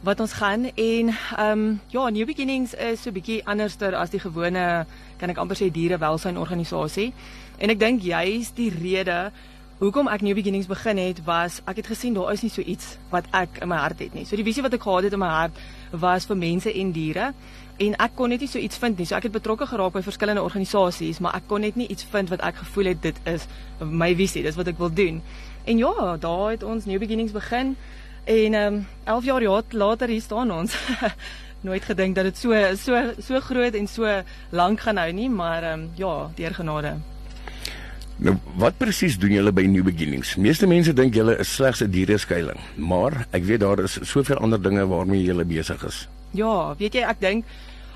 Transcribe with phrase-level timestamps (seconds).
[0.00, 4.10] wat ons gaan en ehm um, ja, New Beginnings is so 'n bietjie anderster as
[4.10, 7.12] die gewone kan ek amper sê dierewelsyn organisasie.
[7.58, 9.32] En ek dink juist die rede
[9.78, 12.96] hoekom ek New Beginnings begin het was ek het gesien daar is nie so iets
[13.10, 14.24] wat ek in my hart het nie.
[14.24, 15.58] So die visie wat ek gehad het in my hart
[15.90, 17.32] was vir mense en diere
[17.78, 19.06] en ek kon net nie so iets vind nie.
[19.06, 22.28] So ek het betrokke geraak by verskillende organisasies, maar ek kon net nie iets vind
[22.28, 23.46] wat ek gevoel het dit is
[23.80, 25.22] my visie, dis wat ek wil doen.
[25.64, 27.76] En ja, daar het ons New Beginnings begin.
[28.28, 30.76] En ehm um, 11 jaar later hier staan ons.
[31.66, 35.62] Nooit gedink dat dit so so so groot en so lank gaan hou nie, maar
[35.62, 36.92] ehm um, ja, deur genade.
[38.16, 40.34] Nou, wat presies doen julle by New Beginnings?
[40.36, 44.62] Meeste mense dink julle is slegs 'n diereskuiling, maar ek weet daar is soveel ander
[44.62, 46.08] dinge waarmee julle besig is.
[46.30, 47.44] Ja, weet jy, ek dink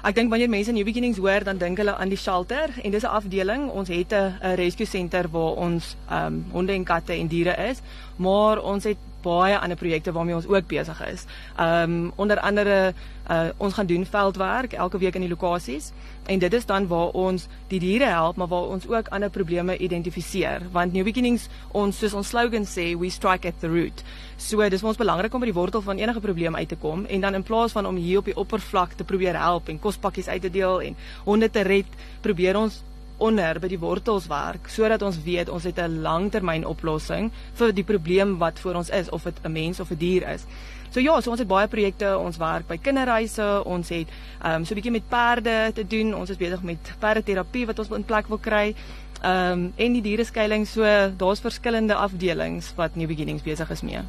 [0.03, 3.05] Ek dink wanneer mense New Beginnings hoor, dan dink hulle aan die shelter en dis
[3.05, 3.71] 'n afdeling.
[3.71, 7.79] Ons het 'n rescue center waar ons ehm um, honde en katte en diere is,
[8.17, 11.27] maar ons het baie ander projekte waarmee ons ook besig is.
[11.61, 12.95] Um, onder andere
[13.31, 15.93] uh, ons gaan doen veldwerk elke week in die lokasies
[16.27, 19.77] en dit is dan waar ons die diere help maar waar ons ook ander probleme
[19.77, 24.05] identifiseer want New Beginnings ons soos ons slogan sê we strike at the root.
[24.37, 27.21] So dis ons belangrik om by die wortel van enige probleem uit te kom en
[27.21, 30.43] dan in plaas van om hier op die oppervlak te probeer help en kospakkies uit
[30.43, 31.87] te deel en honde te red,
[32.21, 32.83] probeer ons
[33.23, 37.85] onder by die wortels werk sodat ons weet ons het 'n langtermyn oplossing vir die
[37.85, 40.47] probleem wat voor ons is of dit 'n mens of 'n dier is.
[40.93, 44.09] So ja, so ons het baie projekte, ons werk by kinderhuise, ons het
[44.43, 46.15] ehm um, so 'n bietjie met perde te doen.
[46.15, 48.75] Ons is besig met perdeterapie wat ons in plek wil kry.
[49.23, 50.83] Ehm um, en die diereskuiling, so
[51.17, 54.01] daar's verskillende afdelings wat New Beginnings besig is mee.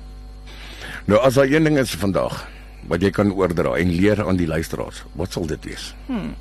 [1.06, 2.48] Nou as daar een ding is vandag
[2.88, 5.94] wat jy kan oordra en leer aan die luisteraars, wat sal dit wees?
[6.06, 6.36] Hmm.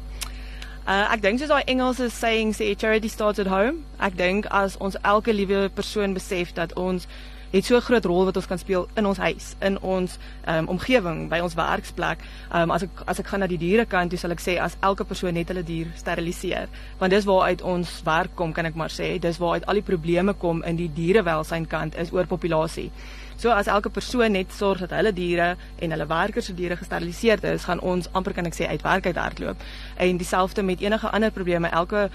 [0.83, 3.85] Uh, ek dink soos daai Engelse saying sê charity starts at home.
[4.03, 7.07] Ek dink as ons elke liewe persoon besef dat ons
[7.53, 10.69] het so 'n groot rol wat ons kan speel in ons huis, in ons um,
[10.69, 12.19] omgewing, by ons werksplek.
[12.55, 15.05] Um, as ek as ek gaan na die dierekant, toe sal ek sê as elke
[15.05, 16.69] persoon net hulle dier steriliseer,
[16.99, 19.19] want dis waaruit ons werk kom, kan ek maar sê.
[19.19, 22.91] Dis waaruit al die probleme kom in die dierewelsyn kant is oor populasie.
[23.37, 27.45] So as elke persoon net sorg dat hulle diere en hulle werkers se diere gesteriliseerd
[27.45, 29.65] is, gaan ons amper kan ek sê uit werk uit hardloop.
[29.97, 32.11] En dieselfde met enige ander probleme, elke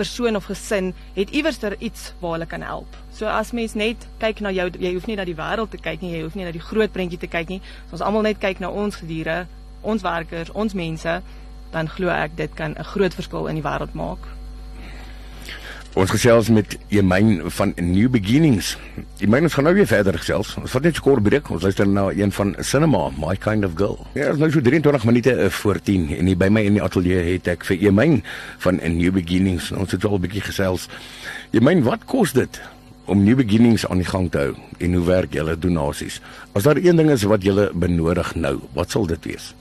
[0.00, 2.96] persoon of gesin het iewerster iets waar hulle kan help.
[3.12, 6.00] So as mens net kyk na jou, jy hoef nie na die wêreld te kyk
[6.00, 7.60] nie, jy hoef nie na die groot prentjie te kyk nie.
[7.88, 9.44] As ons almal net kyk na ons diere,
[9.82, 11.20] ons werkers, ons mense,
[11.70, 14.39] dan glo ek dit kan 'n groot verskil in die wêreld maak.
[15.98, 18.76] Ons gesels met Emyn van New Beginnings.
[19.18, 20.52] Emyn ons gaan nou weer verder gesels.
[20.60, 21.50] Ons vat net 'n kort breek.
[21.50, 24.06] Ons luister na een van Cinema, My Kind of Girl.
[24.14, 26.82] Ja, ons nou so 23 minute uh, voor 10 en hier by my in die
[26.82, 28.22] ateljee het ek vir Emyn
[28.58, 29.72] van New Beginnings.
[29.72, 30.86] Ons het al 'n bietjie gesels.
[31.50, 32.60] Emyn, wat kos dit
[33.06, 36.20] om New Beginnings aan die gang te hou en hoe werk julle donasies?
[36.54, 39.54] As daar een ding is wat julle benodig nou, wat sal dit wees?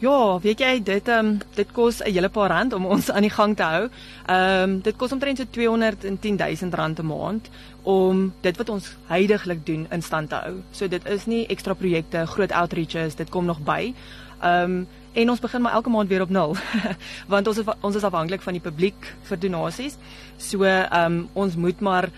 [0.00, 3.22] Ja, weet jy, dit ehm um, dit kos 'n hele paar rand om ons aan
[3.22, 3.88] die gang te hou.
[4.26, 7.50] Ehm um, dit kos omtrent so 210 000 rand 'n maand
[7.82, 10.54] om dit wat ons heidaglik doen in stand te hou.
[10.70, 13.94] So dit is nie ekstra projekte, groot outreaches, dit kom nog by.
[14.40, 16.56] Ehm um, en ons begin maar elke maand weer op nul.
[17.34, 19.98] Want ons is ons is afhanklik van die publiek vir donasies.
[20.36, 22.08] So ehm um, ons moet maar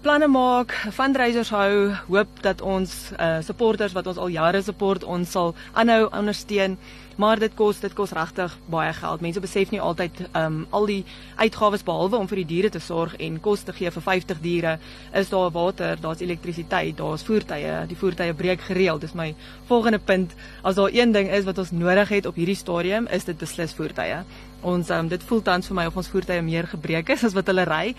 [0.00, 5.28] planne maak, fundraisers hou, hoop dat ons uh, supporters wat ons al jare support, ons
[5.36, 6.78] sal aanhou ondersteun
[7.20, 9.20] maar dit kos dit kos regtig baie geld.
[9.20, 11.00] Mense besef nie altyd ehm um, al die
[11.36, 14.76] uitgawes behalwe om vir die diere te sorg en kos te gee vir 50 diere,
[15.20, 19.04] is daar water, daar's elektrisiteit, daar's voertuie, die voertuie breek gereeld.
[19.04, 19.34] Dis my
[19.68, 20.32] volgende punt.
[20.62, 23.76] As daar een ding is wat ons nodig het op hierdie stadium, is dit beslis
[23.76, 24.24] voertuie.
[24.62, 27.48] Ons um, dit voel tans vir my of ons voertuie meer gebreek is as wat
[27.48, 27.94] hulle ry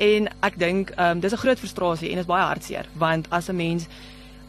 [0.00, 3.56] en ek dink um, dis 'n groot frustrasie en is baie hartseer want as 'n
[3.56, 3.88] mens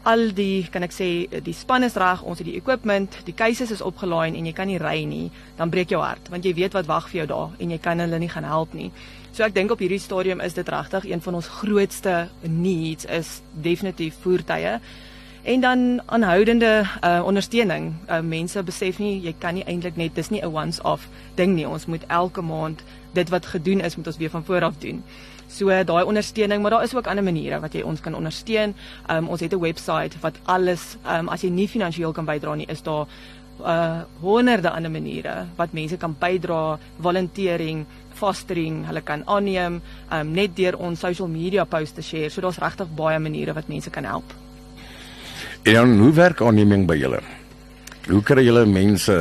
[0.04, 1.08] al die kan ek sê
[1.44, 4.66] die span is reg, ons het die equipment, die cases is opgelaai en jy kan
[4.66, 7.50] nie ry nie, dan breek jou hart want jy weet wat wag vir jou daar
[7.58, 8.90] en jy kan hulle nie gaan help nie.
[9.32, 13.42] So ek dink op hierdie stadium is dit regtig een van ons grootste needs is
[13.52, 14.80] definitief voertuie
[15.48, 17.94] en dan aanhoudende uh, ondersteuning.
[18.10, 21.54] Uh, mense besef nie jy kan nie eintlik net dis nie 'n once off ding
[21.54, 21.68] nie.
[21.68, 25.02] Ons moet elke maand dit wat gedoen is moet ons weer van voor af doen.
[25.48, 28.74] So daai ondersteuning, maar daar is ook ander maniere wat jy ons kan ondersteun.
[29.10, 32.66] Um, ons het 'n webwerf wat alles um, as jy nie finansiëel kan bydra nie,
[32.68, 33.06] is daar
[33.60, 39.80] uh honderde ander maniere wat mense kan bydra, volunteering, fostering, hulle kan aanneem,
[40.12, 42.28] um, net deur ons social media posts te share.
[42.30, 44.47] So daar's regtig baie maniere wat mense kan help.
[45.62, 47.20] En dan hoe werk aanneming by julle?
[48.08, 49.18] Hoe kry julle mense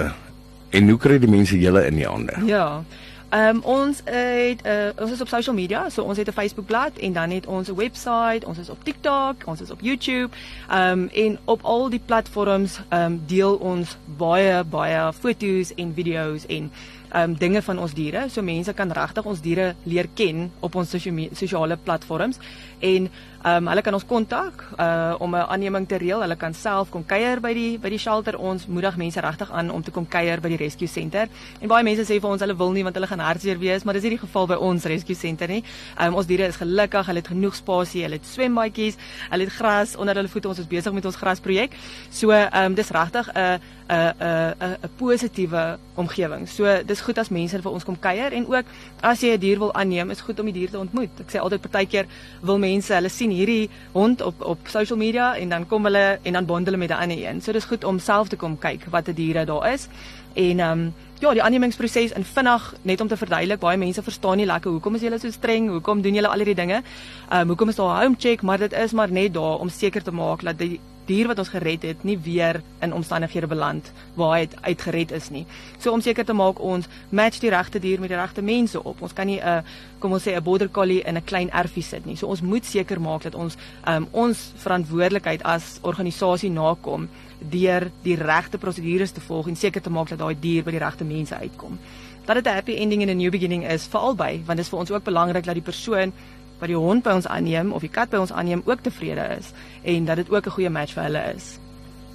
[0.69, 2.37] en hoe kry die mense julle in die hande?
[2.45, 2.83] Ja.
[3.29, 4.73] Ehm um, ons het uh,
[5.03, 7.75] ons is op social media, so ons het 'n Facebookblad en dan het ons 'n
[7.75, 10.29] webwerf, ons is op TikTok, ons is op YouTube.
[10.69, 15.93] Ehm um, en op al die platforms ehm um, deel ons baie baie foto's en
[15.93, 16.71] video's en
[17.11, 20.75] ehm um, dinge van ons diere, so mense kan regtig ons diere leer ken op
[20.75, 20.95] ons
[21.31, 22.37] sosiale platforms
[22.79, 23.09] en
[23.43, 26.21] ehm um, hulle kan ons kontak uh om 'n aanneming te reël.
[26.21, 28.37] Hulle kan self kom kuier by die by die shelter.
[28.37, 31.27] Ons moedig mense regtig aan om te kom kuier by die rescue center.
[31.61, 33.93] En baie mense sê vir ons hulle wil nie want hulle gaan hartseer wees, maar
[33.93, 35.63] dis nie die geval by ons rescue center nie.
[35.97, 38.97] Ehm um, ons diere is gelukkig, hulle het genoeg spasie, hulle het swembadjies,
[39.29, 40.47] hulle het gras onder hulle voete.
[40.47, 41.71] Ons is besig met ons grasprojek.
[42.09, 46.47] So ehm um, dis regtig 'n 'n 'n 'n positiewe omgewing.
[46.47, 48.65] So dis goed as mense vir ons kom kuier en ook
[49.01, 51.09] as jy 'n dier wil aanneem, is goed om die dier te ontmoet.
[51.19, 52.05] Ek sê altyd partykeer
[52.41, 56.33] wil mense, hulle sien hierdie hond op op social media en dan kom hulle en
[56.33, 57.41] dan bond hulle met 'n ander een.
[57.41, 59.87] So dis goed om self te kom kyk watter diere daar is.
[60.33, 64.37] En ehm um, ja, die aannemingsproses in vinnig net om te verduidelik, baie mense verstaan
[64.37, 65.69] nie lekker hoekom is julle so streng?
[65.69, 66.81] Hoekom doen julle al hierdie dinge?
[67.29, 68.41] Ehm um, hoekom is daar 'n home check?
[68.41, 71.51] Maar dit is maar net daar om seker te maak dat die dier wat ons
[71.53, 75.45] gered het nie weer in omstandighede beland waar hy uitgered is nie.
[75.79, 79.01] So om seker te maak ons match die regte dier met die regte mense op.
[79.01, 79.63] Ons kan nie 'n
[79.99, 82.15] kom ons sê 'n border collie in 'n klein erfie sit nie.
[82.15, 83.57] So ons moet seker maak dat ons
[83.87, 89.89] um, ons verantwoordelikheid as organisasie nakom deur die regte prosedures te volg en seker te
[89.89, 91.79] maak dat daai dier by die regte mense uitkom.
[92.25, 94.69] Dat dit 'n happy ending en 'n new beginning is vir albei, want dit is
[94.69, 96.13] vir ons ook belangrik dat die persoon
[96.59, 99.51] wat die hond by ons aanneem of die kat by ons aanneem ook tevrede is
[99.83, 101.59] en dat dit ook 'n goeie match vir hulle is.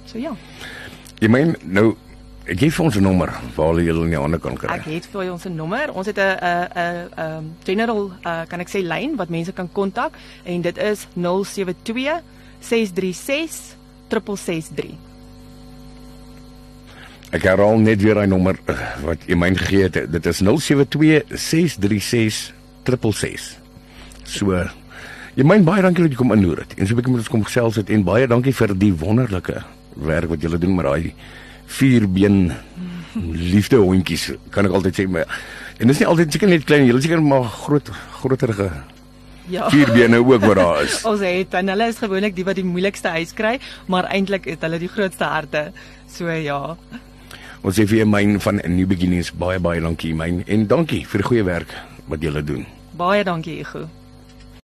[0.05, 0.35] So ja.
[1.19, 1.95] Jy meen nou
[2.45, 4.69] ek gee vir ons 'n nommer waar jy hulle in die hande kan kry.
[4.75, 5.91] Ek het vir ons 'n nommer.
[5.93, 6.37] Ons het 'n
[6.75, 10.13] 'n 'n general uh, kan ek sê lyn wat mense kan kontak
[10.43, 12.21] en dit is 072
[12.59, 13.75] 636
[14.09, 14.95] 663.
[17.31, 20.11] Ek herhaal net weer daai nommer uh, wat jy my gegee het.
[20.11, 22.53] Dit is 072 636
[22.83, 23.62] 663.
[24.23, 24.53] So
[25.35, 26.73] jy myn baie dankie dat jy kom inloer het.
[26.77, 29.63] En so 'n bietjie met ons kom gesels het en baie dankie vir die wonderlike
[29.95, 31.13] werk wat julle doen met daai
[31.65, 32.51] vierbeen
[33.33, 34.31] liefde hondjies.
[34.49, 35.25] Kan ek altyd sê maar
[35.79, 37.89] en dis nie altyd seker net klein, julle seker maar groot
[38.21, 38.71] groterige
[39.47, 39.69] Ja.
[39.69, 41.01] Vierbene ook wat daar is.
[41.11, 43.57] Ons het en hulle is gewoonlik die wat die moeilikste huis kry,
[43.91, 45.71] maar eintlik het hulle die grootste harte.
[46.07, 46.77] So ja.
[47.63, 51.21] Ons sê vir myn van 'n new beginnings baie baie dankie myn en dankie vir
[51.21, 51.75] die goeie werk
[52.07, 52.65] wat julle doen.
[52.95, 53.87] Baie dankie Ego.